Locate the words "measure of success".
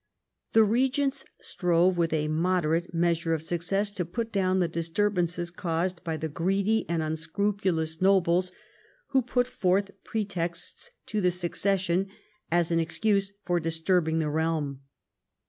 2.91-3.91